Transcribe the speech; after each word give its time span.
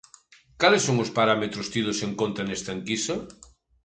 Cales 0.61 0.83
son 0.87 0.97
os 1.03 1.13
parámetros 1.19 1.69
tidos 1.73 1.97
en 2.07 2.11
conta 2.19 2.41
nesta 2.43 2.71
enquisa? 2.77 3.15